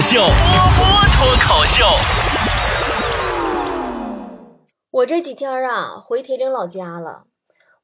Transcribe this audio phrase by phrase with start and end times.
[0.00, 0.32] 口秀，波波
[1.12, 1.84] 脱口秀。
[4.90, 7.24] 我这几天啊，回铁岭老家了，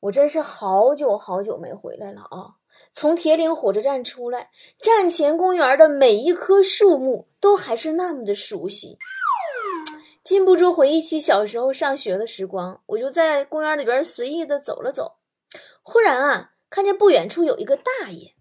[0.00, 2.56] 我真是好久好久没回来了啊！
[2.94, 4.48] 从铁岭火车站出来，
[4.80, 8.96] 站前公园的每一棵树木都还是那么的熟悉，
[10.24, 12.80] 禁不住回忆起小时候上学的时光。
[12.86, 15.16] 我就在公园里边随意的走了走，
[15.82, 18.32] 忽然啊，看见不远处有一个大爷，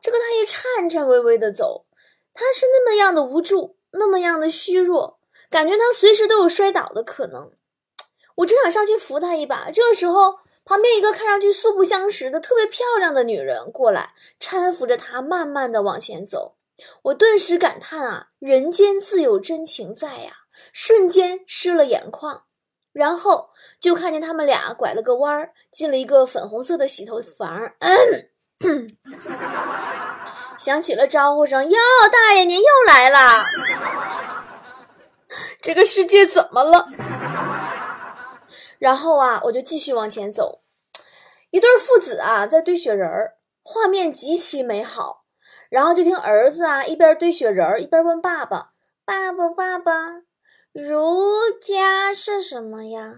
[0.00, 1.86] 这个大爷颤颤巍巍的走，
[2.34, 5.20] 他是那么样的无助，那么样的虚弱。
[5.50, 7.52] 感觉他随时都有摔倒的可能，
[8.36, 16.56] 我正想上去扶他一把，这个时候，旁边一个看上去素不相识的特别漂亮的女人过来，搀扶着他慢慢的往前走。
[17.02, 20.36] 我顿时感叹啊，人间自有真情在呀！
[20.72, 22.44] 瞬间湿了眼眶，
[22.92, 27.72] 然后就看见他们俩拐了个弯儿，进了一个粉红色的洗头房。
[30.62, 31.78] 响起了招呼声：“哟，
[32.12, 33.18] 大爷您又来了。
[35.60, 36.86] ”这个世界怎么了？
[38.78, 40.60] 然后啊，我就继续往前走，
[41.50, 45.24] 一对父子啊在堆雪人儿，画面极其美好。
[45.68, 48.68] 然后就听儿子啊一边堆雪人儿，一边问爸爸
[49.04, 50.22] ：“爸爸，爸爸，
[50.72, 53.14] 如家是什么呀？”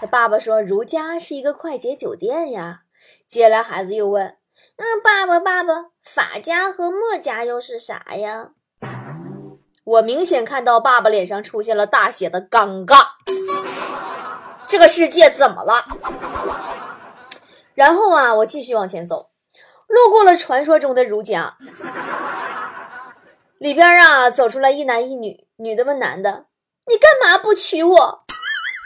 [0.00, 2.84] 他爸爸说：“如家是一个快捷酒店呀。”
[3.28, 4.38] 接下来孩子又问
[4.82, 8.50] ：“嗯，爸爸，爸爸，法家和墨家又是啥呀？”
[9.84, 13.10] 我明显看到爸爸脸上出现了大写的尴尬，
[14.66, 15.84] 这个世界怎么了？
[17.74, 19.30] 然后啊，我继续往前走，
[19.86, 21.56] 路过了传说中的儒家，
[23.58, 26.46] 里边啊走出来一男一女，女的问男的
[26.90, 28.24] ：“你干嘛不娶我？”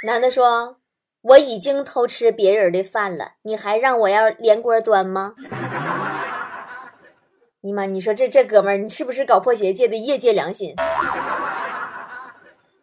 [0.06, 0.76] 男的说
[1.22, 5.34] ：“我已经偷吃别人的饭了，你还让我要连锅端吗？”
[7.66, 10.72] 你妈，你说这这哥们儿，你是不是搞破鞋界的业界良心？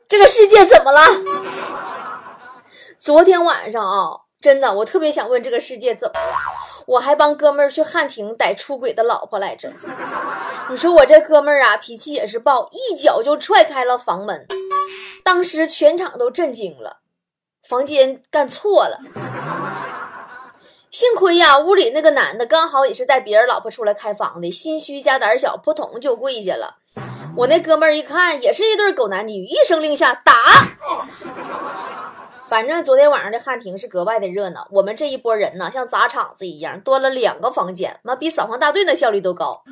[0.09, 0.99] 这个世界怎么了？
[2.99, 4.09] 昨天晚上啊，
[4.41, 6.27] 真的，我特别想问这个世界怎么了？
[6.87, 9.71] 我还帮哥们儿去汉庭逮出轨的老婆来着。
[10.69, 14.45] 你说我这哥们儿啊，脾气也是爆，一脚就踹开了房门，
[15.23, 16.97] 当时全场都震惊了，
[17.69, 18.97] 房间干错了。
[20.93, 26.75] 幸亏呀，屋里那个男的刚好也是带别人老婆出来开房的，心虚加胆小，扑通就跪下了。
[27.35, 30.35] 我那哥们儿一看，也是一对狗男女，一声令下，打。
[32.47, 39.63] 反正昨天晚上的汉庭是格外的热闹，我们这一波人呢，像砸场子一样，端了两个房间，妈比扫黄大队的效率都高。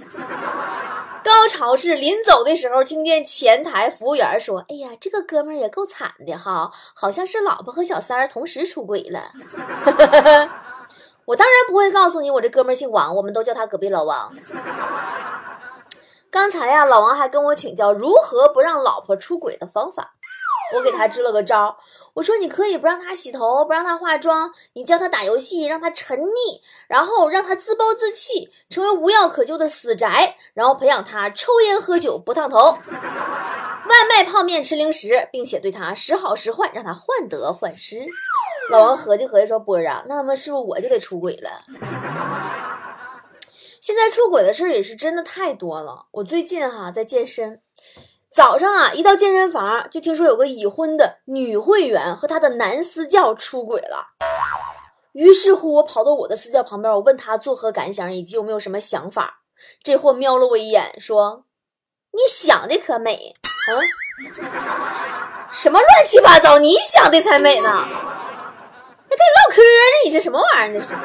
[1.24, 9.32] 高潮是临走的时候，听见前台服务员说：“哎呀，这个哥们儿也够惨的哈，好像是老婆和小三儿同时出轨了。”
[11.32, 14.30] 我当然不会告诉你，我这哥们儿姓王，我们都叫他隔壁老王。
[16.30, 20.14] 刚才呀，老王还跟我请教如何不让老婆出轨的方法，
[20.76, 21.78] 我给他支了个招。
[22.16, 26.60] 我说你可以不让他洗头，不让他化妆，你教他打游戏，让他沉溺，
[26.90, 38.06] 然后让他自暴自弃，成为无药可救的死宅，然后培养他抽烟喝酒不烫头，外卖泡面吃零食，并且对他时好时坏，让他患得患失。
[38.72, 41.50] 老王合计合计说：“波儿啊，那么是不是我就得出轨了？
[43.82, 46.06] 现在出轨的事儿也是真的太多了。
[46.12, 47.62] 我最近哈在健身，
[48.34, 54.12] 早上啊一到健身房就听说有个已婚的女会员和她的男私教出轨了。
[55.12, 59.42] 于是乎，我跑到我的私教旁边，我问他作何感想，以及有没有什么想法。
[59.84, 61.44] 这货瞄了我一眼，说
[62.14, 63.34] ：‘你想的可美，
[63.70, 63.84] 嗯，
[65.52, 66.58] 什么乱七八糟？
[66.60, 67.78] 你想的才美呢。’”
[69.12, 70.06] 还跟你唠嗑呢？
[70.06, 70.80] 你这什么玩意儿？
[70.80, 70.96] 这是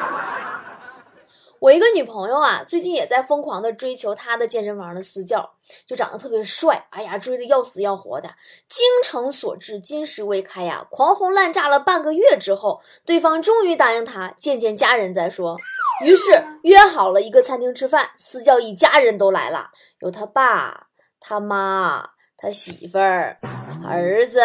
[1.59, 5.53] 我一个女朋友啊，最近也在疯狂的追求她的健身房的私教，
[5.87, 8.29] 就长得特别帅，哎呀，追的要死要活的。
[8.69, 10.85] 精诚所至，金石为开呀！
[10.91, 15.57] 狂轰滥炸了半个月之后，对方终于答应他见见家人再说。
[16.05, 16.31] 于是
[16.61, 20.85] 约好了一个餐厅吃饭，私教一家人都来了，有他爸、
[21.19, 23.39] 他妈、他媳妇儿、
[23.83, 24.39] 儿子。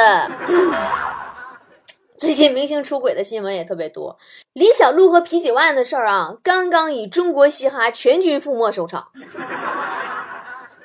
[2.22, 4.16] 最近明星出轨的新闻也特别多，
[4.52, 9.08] 李小璐和皮几万的事儿啊，刚刚以中国嘻哈全军覆没收场。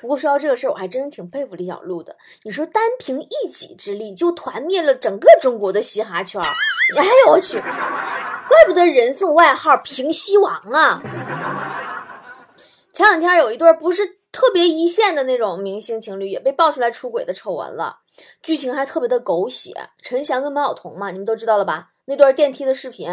[0.01, 2.15] 不过说到这个事儿，我还真是挺佩服李小璐的。
[2.41, 6.41] 你说单凭一己之力就团灭了整个中国的嘻哈圈，
[6.97, 10.99] 哎呦我去，怪不得人送外号“平西王”啊。
[12.91, 14.16] 前两天有一对不是。
[14.37, 18.01] 特别一线的那种明星情侣也被爆出来出轨的丑闻了，
[18.43, 19.73] 剧情还特别的狗血。
[20.03, 21.89] 陈翔跟马晓彤嘛，你们都知道了吧？
[22.05, 23.09] 那段电梯的视频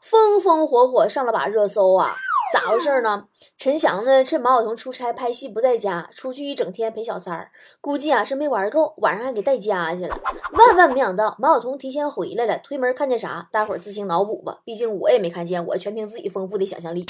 [0.00, 2.14] 风风火火上了把热搜啊！
[2.54, 3.24] 咋回事呢？
[3.58, 7.50] 陈翔呢，趁马晓彤出差拍戏不在家，出去一整天陪小三儿，
[7.80, 10.16] 估计啊是没玩够，晚上还给带家去了。
[10.52, 13.48] 万万没想到，马晓彤提前回来了，推门看见啥？
[13.50, 17.04] 大伙自行脑补吧，毕竟我也没看见，我全凭自己丰富的想象力。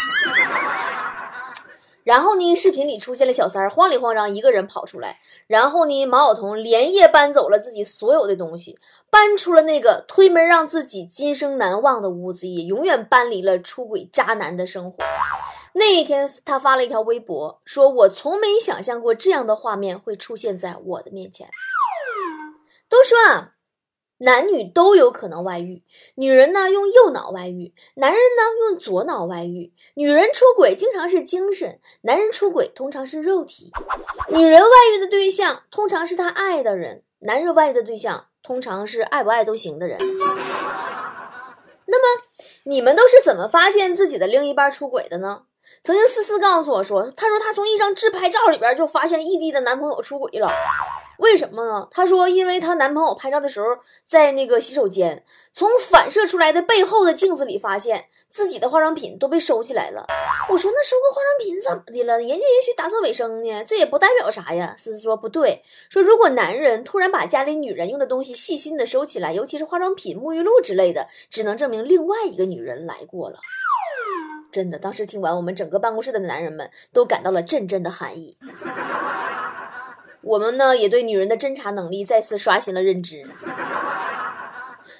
[2.08, 5.18] 然后呢，视频里出现了小三儿慌里慌张一个人跑出来。
[5.46, 8.78] 然后呢，马晓彤连夜搬走了自己所有的东西，
[9.10, 14.96] 搬出了那个推门让自己今生难忘的屋子，也永远搬离了出轨渣男的生活。
[15.74, 21.46] 那一天，他发了一条微博，说：“我从没想象过这样的画面会出现在我的面前。”
[22.88, 23.57] 都说啊。
[24.18, 25.82] 男女都有可能外遇，
[26.16, 29.72] 女人呢用右脑外遇，男人呢用左脑外遇。
[29.94, 33.70] 女人出轨经常是精神，男人出轨通常是肉体。
[34.34, 39.96] 女人外遇的对象通常是她爱的人，男人外遇的对象通常是爱不爱都行的人。
[41.86, 42.22] 那么
[42.64, 45.42] 你们都是怎么发现自己的另一半出轨的呢？
[45.82, 50.48] 曾经思思告诉我说，她说她从一张自拍照里边就发现异地的男朋友出轨了。
[51.18, 51.88] 为什么呢？
[51.90, 53.66] 她说，因为她男朋友拍照的时候
[54.06, 60.06] 在那个洗手间，从反射出来的背后的镜子里发现自己的化妆品都被收起来了。
[60.50, 62.18] 我说，那收个化妆品怎么的了？
[62.18, 64.76] 人家也许打扫卫生呢，这也不代表啥呀。
[64.78, 73.38] 思思说不对，说如果男人突然把家里女人用的东西细心的收起来，尤其是化妆品、沐浴露之类的，只能证明另外一个女人来过了。
[74.50, 78.36] 真的，当时听完，我们整个办公室的男人们都感到了阵阵的寒意。
[80.20, 83.22] 我们呢也对女人的侦查能力再次刷新了认知。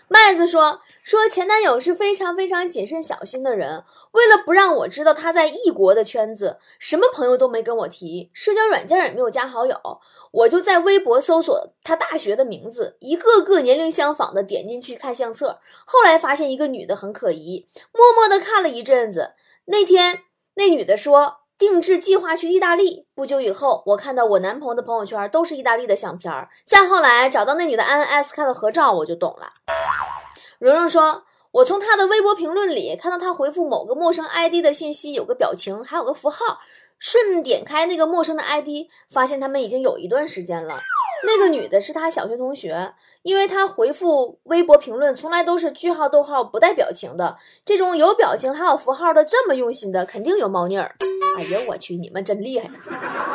[0.08, 9.74] 麦子说说前男友是非常非常谨慎小心的人，为了不让我知道他在异国的圈子，什么朋友都没跟我提，社交软件也没有加好友，
[10.32, 19.32] 我就在微博搜索他大学的名字，一个个年龄相仿的点进去看相册，后来发现一个女的很可疑，默默的看了一阵子。
[19.64, 20.24] 那天
[20.56, 21.38] 那女的说。
[21.58, 23.08] 定制计划去意大利。
[23.16, 26.32] 不久以后，我看到我男朋友的朋友圈都是意大利的相片。
[26.64, 29.50] 再后来找到那女的 INS 看到合照，我就懂了。
[30.58, 36.58] 蓉蓉说，我从她的微博评论里看到她回复某个陌生 ID 的信息，有个表情，还有个符号。
[37.00, 40.74] 顺点开那个陌生的 ID，发现他们已经有一段时间了。
[41.24, 50.96] 那个女的是他小学同学，因为他回复微博评论从来都是句号逗号不带表情的，这种有表情还有符号的这么用心的，肯定有猫腻儿。
[51.38, 52.68] 哎呀，我去，你们真厉害！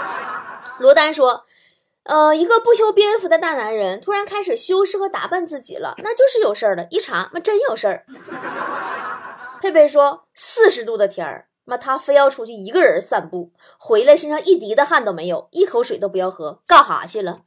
[0.79, 1.45] 罗丹说
[2.03, 6.85] ：“呃，一个不修边幅的大男人突然开始修饰和打扮自己了，那就是有事儿了。
[6.89, 8.05] 一查，那真有事儿。”
[9.61, 17.37] 佩佩说：“四十度的天儿。”妈，他非要出去一个人散步，回来身上一滴的汗都没有，一口水都不要喝，干哈去了？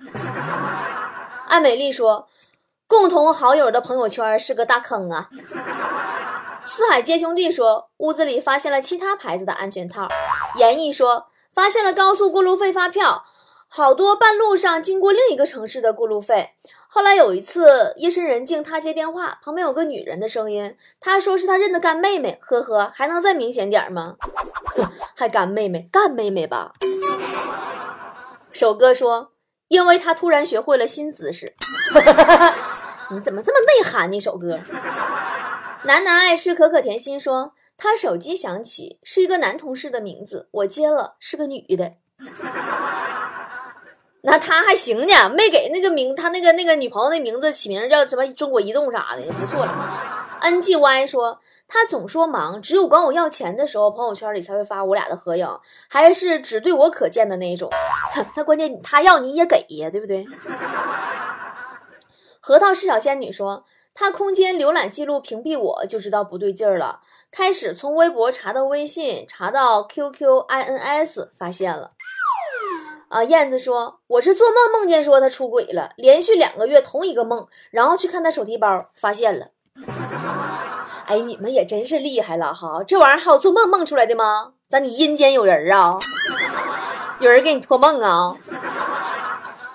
[1.48, 2.26] 艾美丽说
[2.88, 5.28] ：“共同好友的朋友圈是个大坑啊。”
[6.64, 10.08] 四海皆兄弟说：“屋子里发现了其他牌子的安全套。”
[10.58, 13.26] 严毅说：“发现了高速过路费发票。”
[13.68, 16.50] 好多半路上经过另一个城市的过路费。
[16.88, 22.38] 后来有一次夜深人静，他接电话，旁边有个女人的声音，他说是他认的干妹妹。
[22.40, 24.16] 呵呵，还能再明显点吗？
[25.14, 26.72] 还干妹妹，干妹妹吧。
[28.52, 29.32] 首哥说，
[29.68, 31.54] 因为他突然学会了新姿势。
[33.12, 34.18] 你怎么这么内涵呢？
[34.18, 34.58] 首哥。
[35.84, 41.92] 男男爱吃可可甜心说，他手机响起，是一个男同事的名字，我接了，是个女的。
[44.28, 49.73] 那他还行呢，没给那个名，他那个那个女朋友那名字起名叫什么中国移动啥的，也不错了。
[50.40, 55.49] N G Y 说他总说忙，只有管我要钱的时候，朋友圈里才会发我俩的合影，
[55.88, 57.71] 还是只对我可见的那种。
[58.35, 60.25] 他关键他要你也给呀，对不对？
[62.42, 63.64] 核桃是小仙女说
[63.95, 66.99] 他空间浏览记录屏蔽我就知道不对劲儿了，
[67.30, 71.92] 开始从微博查到微信，查到 Q Q I N S，发现了。
[73.08, 79.48] 啊，燕子说：“我是做梦梦见说他出轨了，连续两个月同一个梦，然后去看他手提包，发现了。
[81.06, 82.82] 哎，你们也真是厉害了哈！
[82.82, 84.54] 这玩意儿还有做梦梦出来的吗？
[84.68, 85.96] 咋你阴间有人啊？
[87.20, 88.34] 有人给你托梦啊？”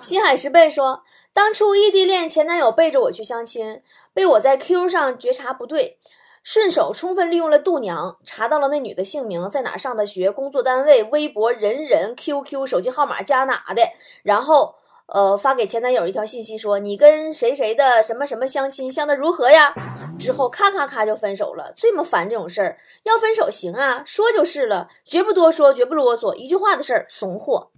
[0.02, 3.80] 心海石贝说：“当初异地恋前男友背着我去相亲，
[4.12, 5.98] 被我在 Q 上觉察不对。”
[6.42, 13.82] 顺手充分利用了度娘，查到了那女的姓名，在哪上的学，工作单位、微博、人人、QQ、手机号码加哪的，
[14.24, 14.74] 然后
[15.06, 19.72] 呃发给前男友一条信息，说你跟谁谁的什么什么相亲，相的如何呀？
[20.18, 21.72] 之后咔咔咔就分手了。
[21.76, 27.70] 最么烦这种事儿，要分手行啊，说就是了，绝不多说，绝不啰嗦，一句话的事儿，怂货。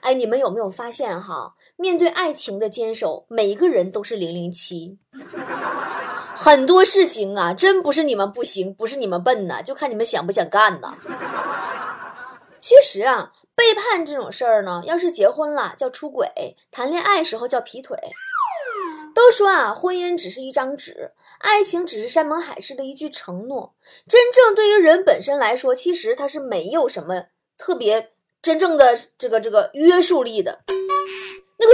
[0.00, 1.54] 哎，你们有没有发现哈？
[1.76, 4.96] 面对爱情的坚守，每一个人都是零零七。
[6.40, 10.94] 很多事情啊，真不是你们不行，不是你们笨呐，就看你们想不想干呐。
[12.60, 17.98] 其实啊，背叛这种事儿呢，要是结婚了叫出轨，谈恋爱时候叫劈腿。
[19.14, 23.74] 都说啊，婚姻只是一张纸，爱情只是山盟海誓的一句承诺。
[24.08, 27.24] 真正对于人本身来说，其实它是没有什么
[27.56, 30.60] 特别真正的这个这个约束力的。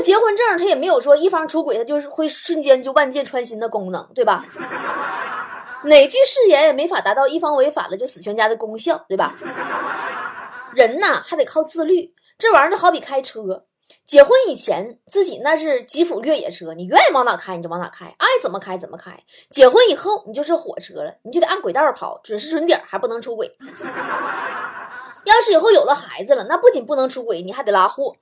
[0.04, 4.44] 那个结婚证，它也没有说一方出轨，它就是会瞬间就万箭穿心的功能，对吧？
[5.84, 9.32] 哪句誓言也没法达到一方违反了就死全家的功效，对吧？
[10.74, 12.12] 人呐，还得靠自律。
[12.38, 13.64] 这玩意儿就好比开车。
[14.06, 19.12] 结婚以前，自己那是吉普越野车，你愿意往哪开你就往哪开，爱怎么开怎么开。
[19.50, 23.50] 结婚以后，你就是火车了，你就得按轨道跑，准时准点，还不能出轨。
[25.24, 28.12] 要是以后有了孩子了，那不仅不能出轨，你还得拉货。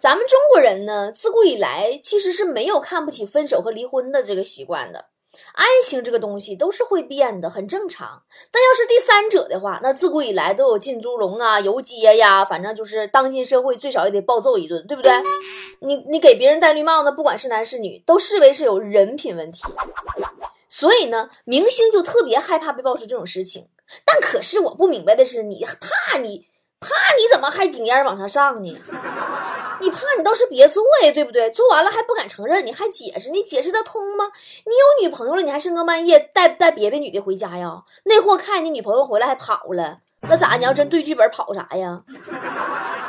[0.00, 5.06] 咱们中国人呢，自古以来其实是没有看不起分手和离婚的这个习惯的。
[5.52, 8.22] 爱情这个东西都是会变的，很正常。
[8.50, 15.12] 但要是第三者的话，那自古以来都有进猪笼啊、游街呀，反正就是当今社会最少也得暴揍一顿，对不对？
[15.80, 19.62] 你你给别人戴绿帽子，不管是男是女，都视为是有人品问题。
[20.68, 23.68] 所以呢，明星就特别害怕被爆出这种事情。
[24.04, 26.46] 但可是我不明白的是，你怕你
[26.80, 28.78] 怕你怎么还顶烟往上上呢？
[29.80, 31.50] 你怕你倒是别做呀，对不对？
[31.50, 34.24] 做完了还不敢承认，你还解释，你解释得通吗？
[34.64, 37.82] 你有女朋友了，你还深更半夜带带别的女的回家呀？
[38.04, 40.56] 那货看你女朋友回来还跑了，那咋？
[40.56, 42.02] 你要真对剧本跑啥呀？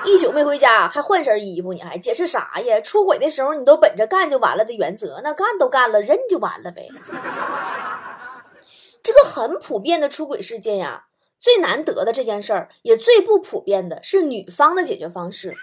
[0.06, 2.80] 一宿没回家还换身衣服，你还解释啥呀？
[2.82, 6.88] 出轨的时候你都本着干就完了的原则，那干都干了，认就完了呗。
[9.04, 11.06] 这个很普遍的出轨事件呀，
[11.40, 15.54] 最难得的这件事儿，也最不普遍的是女方的解决方式。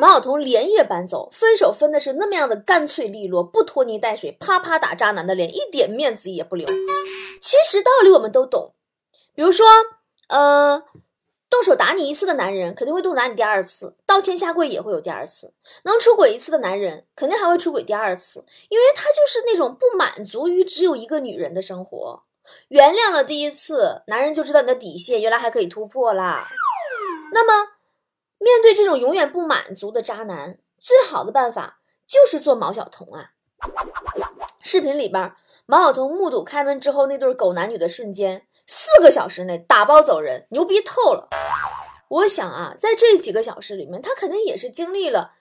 [0.00, 6.66] 马晓彤连夜搬走，分手分的是那么样的干脆利落，不拖泥带水，啪啪打渣男的脸，一点面子也不留。
[7.40, 8.74] 其实道理我们都懂，
[9.34, 9.66] 比如说，
[10.28, 10.84] 呃，
[11.50, 15.52] 动手打你一次的男人，肯定会动打你第二次；道歉下跪也会有第二次。
[15.82, 22.22] 能出轨一次的男人，肯定还会出轨第二次，因为他就是那种不满足于只有一个女人的生活。
[22.68, 26.46] 原谅了第一次，男人就知道你的底线，原来还可以突破啦。
[27.32, 27.77] 那么。
[28.38, 33.32] 面对这种永远不满足的渣男，最好的办法就是做毛晓彤啊！
[34.60, 35.32] 视频里边，
[35.66, 41.28] 毛晓彤目睹开门之后那对狗男女的瞬间，四个小时内打包走人，牛逼透了！
[42.08, 45.32] 我想啊，在这几个小时里面，他肯定也是经历了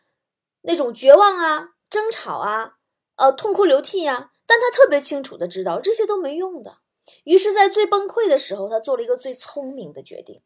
[0.62, 2.74] 那种绝望啊、争吵啊、
[3.18, 6.80] 呃痛哭流涕呀，但他特别清楚的知道这些都没用的，
[7.24, 10.42] 于是，在最崩溃的时候，他做了一个最聪明的决定。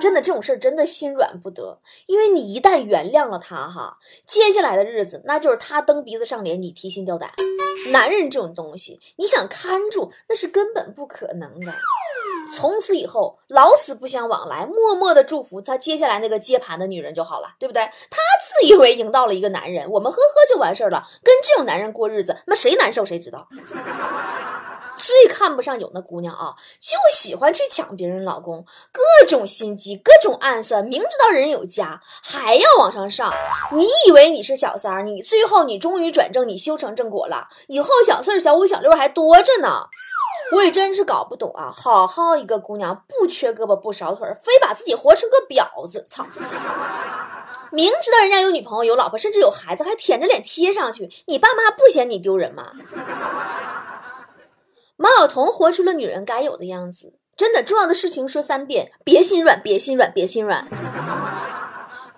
[0.00, 7.30] 真的这种事儿真的心软不得，因为你一旦原谅了他哈，接下来的日子那就是他蹬鼻子上脸，你提心吊胆。
[7.92, 11.72] 男人这种东西，你想看住那是根本不可能的。
[12.56, 17.82] 从此以后老死不相往来，默默的祝福他接下来那个接盘的女人就好了，对不对？
[18.10, 21.06] 他自以为赢到了一个男人，我们呵呵就完事儿了。
[21.22, 23.46] 跟这种男人过日子，那谁难受谁知道。
[25.02, 33.28] 最看不上有那姑娘啊，就喜欢去抢别人老公，各种心机，各种暗算，明知道人有家还要往上上。
[33.72, 39.86] 你以为你是小三儿，你最后你终于转正，你修成正果了，以后小四、小五、小六还多着呢。
[40.52, 46.24] 我也真是搞不懂啊，好好一个姑娘，不缺胳膊不少腿，非把自己活成个婊子，操！
[47.72, 52.70] 明知道人家有女朋友、有老婆，甚至有孩子，还舔着脸贴上去，你爸妈不嫌你丢人吗？
[54.96, 60.66] 毛晓彤活出了女人该有的样子，真的重要的事情说三遍，别心软，别心软，别心软。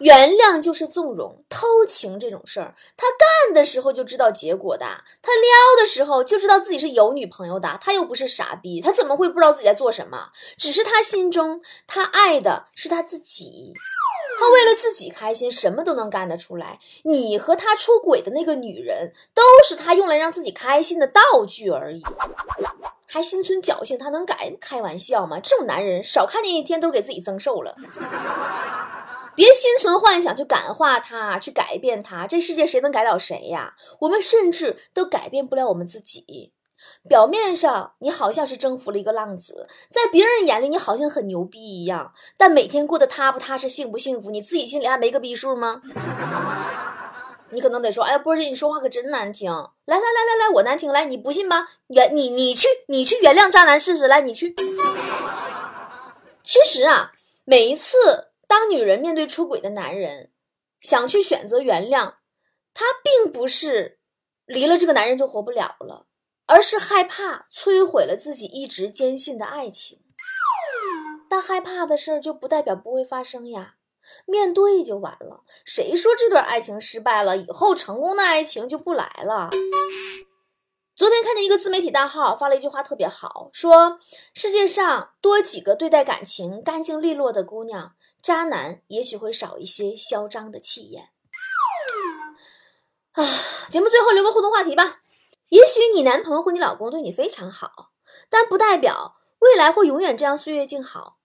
[0.00, 3.06] 原谅就是纵容，偷情这种事儿，他
[3.46, 4.84] 干的时候就知道结果的，
[5.22, 10.30] 他撩的时候就知道自己是有女朋友的，他又不是傻逼，他怎么会不知道自己在做什么？
[10.58, 13.72] 只是他心中他爱的是他自己，
[14.44, 16.78] 他为了自己开心，什么都能干得出来。
[17.04, 22.02] 你和他出轨的那个女人，都是他用来让自己开心的道具而已，
[23.06, 24.54] 还心存侥幸，他能改？
[24.60, 25.40] 开玩笑吗？
[25.40, 27.74] 这种男人少看见一天都给自己增寿了。
[29.34, 32.26] 别心存幻想去感化他，去改变他。
[32.26, 33.74] 这世界谁能改了谁呀？
[34.00, 36.52] 我们甚至都改变不了我们自己。
[37.08, 45.80] 表面上你好像是征服了一个浪子，在别人眼里你好像很牛逼一样，但每天过得踏不踏实、幸不幸福，你自己心里还没个逼数吗？
[47.50, 49.50] 你可能得说，哎，波姐，你说话可真难听。
[49.50, 51.68] 来来来来来，我难听，来，你不信吗？
[51.88, 54.54] 原你你去你去原谅渣男试试，来，你去。
[56.42, 57.12] 其实啊，
[57.44, 58.30] 每一次。
[58.46, 60.30] 当女人面对出轨的男人，
[60.78, 62.12] 想去选择原谅，
[62.74, 63.98] 她并不是
[64.44, 66.06] 离了这个男人就活不了了，
[66.46, 70.00] 而是害怕摧毁了自己一直坚信的爱情。
[71.28, 73.74] 但害怕的事儿就不代表不会发生呀，
[74.26, 75.42] 面对就完了。
[75.64, 79.50] 谁说这段爱情失败了以后成功的爱情就不来了？
[80.94, 83.98] 昨天看见一个自媒体大号发了一句话特别好，说
[84.32, 91.08] 世界上多几个对待感情干净利落的姑娘，渣男也许会少一些嚣张的气焰。
[93.14, 93.26] 啊，
[93.70, 95.00] 节目最后留个互动话题吧。
[95.50, 97.92] 也许你男朋友或你老公对你非常好，
[98.28, 101.18] 但不代表未来会永远这样岁月静好。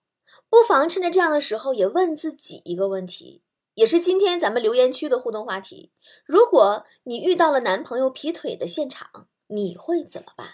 [0.48, 3.42] 不妨趁着这样的时候，也问自己一个问题，
[3.74, 5.92] 也是今天咱们留言区的互动话题：
[6.24, 9.28] 如果你遇到了男朋友劈腿的现场。
[9.52, 10.46] 你会怎么办？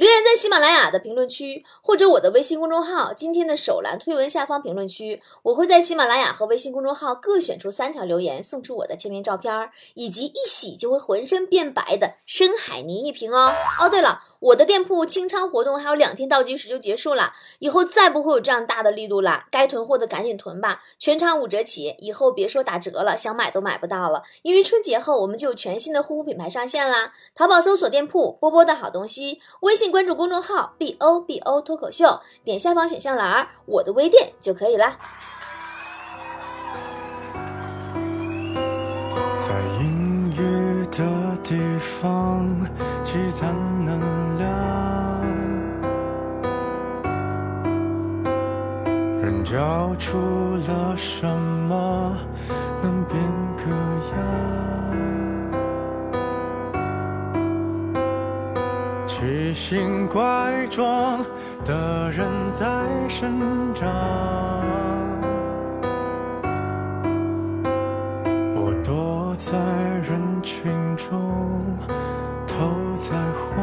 [0.00, 13.46] 留言在喜马拉雅的评论区，或者我的微信公众号今天的首栏推文下方评论区，我会在喜马拉雅和微信公众号各选出三条留言，送出我的签名照片，以及一洗就会浑身变白的深海泥一瓶哦。
[13.78, 14.22] 哦，对了。
[14.40, 19.44] 我的店铺清仓活动还有两天倒计时就结束了，以后再不会有这样大的力度了。
[19.50, 24.22] 该囤货的赶紧囤吧，全场五折起，以后别说打折了，想买都买不到了。
[24.40, 27.12] 因为春节后我们就有全新的护肤品牌上线啦。
[27.34, 34.96] 淘宝搜索店铺波波的好东西，微信关注公众号 B O B O 脱口秀，点下方选项栏我的微店就可以啦。
[39.38, 42.48] 在阴雨的地方
[43.02, 43.54] 积攒
[43.84, 44.00] 能
[49.50, 52.16] 人交出了什么
[52.80, 53.20] 能变
[53.56, 53.64] 个
[54.12, 54.16] 样？
[59.08, 61.24] 奇形怪状
[61.64, 62.28] 的人
[62.58, 63.88] 在生长，
[68.54, 69.52] 我躲在
[70.08, 71.76] 人群中，
[72.46, 72.56] 偷
[72.96, 73.58] 在晃。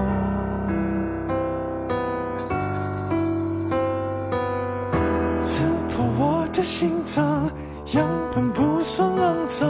[6.57, 7.47] 的心脏
[7.93, 9.69] 样本不算肮脏，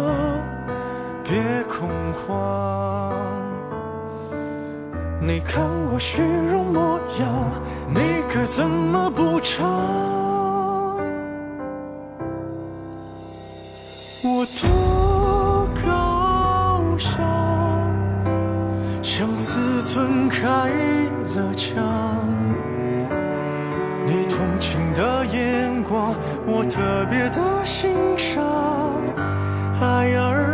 [1.22, 3.13] 别恐慌。
[5.19, 7.28] 你看我虚荣模样，
[7.93, 10.16] 你该怎么补偿？
[24.17, 28.43] 你同情的眼光，我特别的欣赏，
[29.80, 30.47] 爱而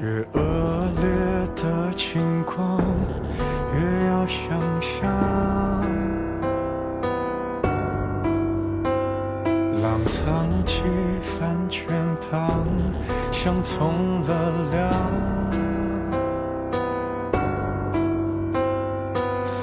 [0.00, 0.40] 越恶
[1.00, 1.08] 劣
[1.56, 2.80] 的情况，
[3.74, 5.10] 越要想象。
[9.82, 10.84] 浪藏起
[11.20, 11.92] 帆圈
[12.30, 12.64] 旁，
[13.32, 14.88] 像从了凉。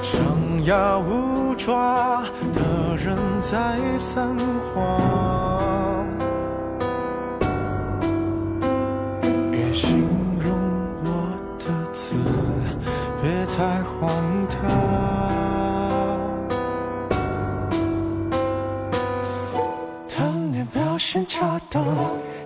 [0.02, 2.22] 张牙舞爪
[2.52, 4.36] 的人在散
[4.74, 5.45] 谎。
[13.56, 14.10] 太荒
[14.50, 14.60] 唐，
[20.06, 21.82] 贪恋表现恰当，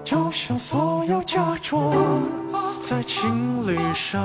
[0.04, 2.22] 就像所有假装
[2.78, 4.22] 在情理上。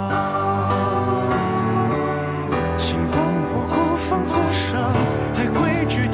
[2.78, 3.20] 请当
[3.50, 4.94] 我孤芳自赏，
[5.34, 6.08] 还规矩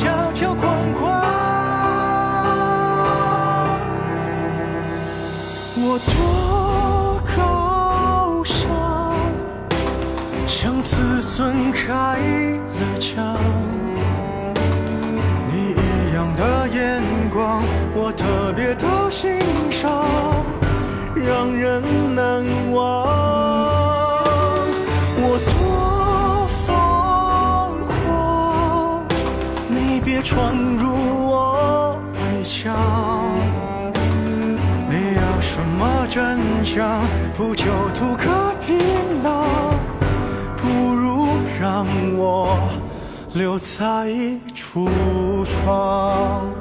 [11.42, 13.36] 自尊开了枪，
[15.48, 17.02] 你异样的眼
[17.34, 17.64] 光，
[17.96, 19.40] 我特别的欣
[19.72, 20.06] 赏，
[21.16, 21.82] 让人
[22.14, 23.08] 难忘。
[25.18, 26.70] 我多疯
[27.88, 29.04] 狂，
[29.68, 30.94] 你别闯入
[31.28, 32.72] 我围墙。
[34.88, 37.02] 你要什么真相？
[37.36, 38.78] 不就图个皮
[42.24, 42.56] 我
[43.34, 44.12] 留在
[44.54, 44.88] 橱
[45.44, 46.61] 窗。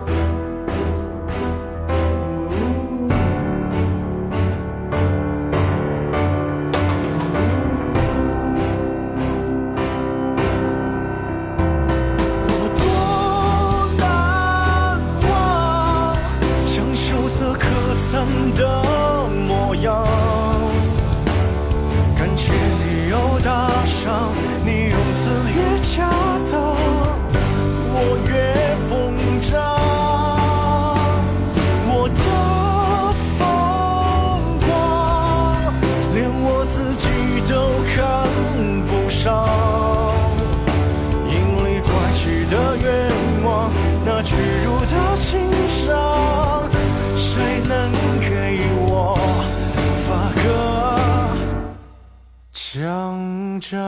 [53.70, 53.78] 张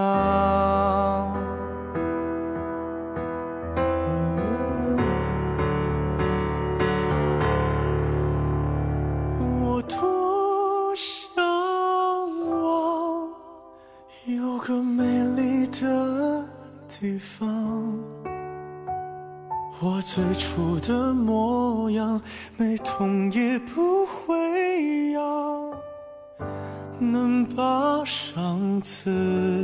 [9.41, 11.35] 我多向
[12.49, 13.29] 往
[14.27, 15.03] 有个美
[15.35, 16.47] 丽的
[16.89, 17.99] 地方，
[19.81, 22.23] 我最初的模样，
[22.57, 25.73] 没痛也不会痒，
[27.01, 29.62] 能把上次。